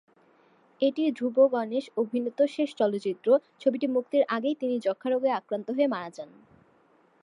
[0.81, 3.27] এটিই ধ্রুব গণেশ অভিনীত শেষ চলচ্চিত্র;
[3.61, 6.29] ছবিটি মুক্তির আগেই তিনি যক্ষা রোগে আক্রান্ত হয়ে মারা যান।